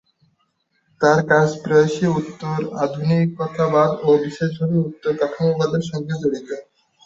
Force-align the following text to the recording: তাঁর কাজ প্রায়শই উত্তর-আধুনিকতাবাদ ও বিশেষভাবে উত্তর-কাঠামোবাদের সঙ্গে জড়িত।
তাঁর 1.01 1.19
কাজ 1.29 1.49
প্রায়শই 1.63 2.09
উত্তর-আধুনিকতাবাদ 2.19 3.91
ও 4.01 4.19
বিশেষভাবে 4.23 4.77
উত্তর-কাঠামোবাদের 4.87 5.83
সঙ্গে 5.89 6.13
জড়িত। 6.21 6.49